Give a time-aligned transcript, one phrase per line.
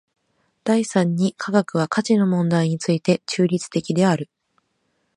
[0.63, 4.31] 第三に科学は価値の問題について中立的である。